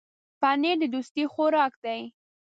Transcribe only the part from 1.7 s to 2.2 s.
دی.